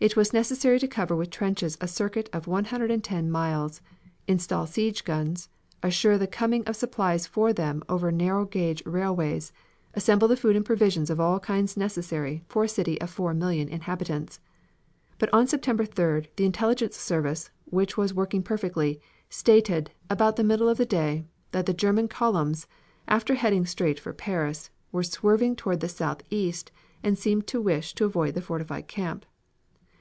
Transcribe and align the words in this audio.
It 0.00 0.14
was 0.14 0.32
necessary 0.32 0.78
to 0.78 0.86
cover 0.86 1.16
with 1.16 1.28
trenches 1.28 1.76
a 1.80 1.88
circuit 1.88 2.30
of 2.32 2.46
110 2.46 3.28
miles, 3.32 3.80
install 4.28 4.64
siege 4.64 5.04
guns, 5.04 5.48
assure 5.82 6.16
the 6.16 6.28
coming 6.28 6.62
of 6.66 6.76
supplies 6.76 7.26
for 7.26 7.52
them 7.52 7.82
over 7.88 8.12
narrow 8.12 8.44
gauge 8.44 8.80
railways, 8.86 9.50
assemble 9.94 10.28
the 10.28 10.36
food 10.36 10.54
and 10.54 10.64
provisions 10.64 11.10
of 11.10 11.18
all 11.18 11.40
kinds 11.40 11.76
necessary 11.76 12.44
for 12.46 12.62
a 12.62 12.68
city 12.68 13.00
of 13.00 13.12
4,000,000 13.12 13.68
inhabitants. 13.68 14.38
"But 15.18 15.34
on 15.34 15.48
September 15.48 15.84
3d, 15.84 16.28
the 16.36 16.44
intelligence 16.46 16.96
service, 16.96 17.50
which 17.64 17.96
was 17.96 18.14
working 18.14 18.44
perfectly, 18.44 19.00
stated, 19.28 19.90
about 20.08 20.36
the 20.36 20.44
middle 20.44 20.68
of 20.68 20.78
the 20.78 20.86
day, 20.86 21.24
that 21.50 21.66
the 21.66 21.74
German 21.74 22.06
columns, 22.06 22.68
after 23.08 23.34
heading 23.34 23.66
straight 23.66 23.98
for 23.98 24.12
Paris, 24.12 24.70
were 24.92 25.02
swerving 25.02 25.56
toward 25.56 25.80
the 25.80 25.88
southeast 25.88 26.70
and 27.02 27.18
seemed 27.18 27.48
to 27.48 27.60
wish 27.60 27.94
to 27.96 28.04
avoid 28.04 28.34
the 28.34 28.40
fortified 28.40 28.86
camp. 28.86 29.26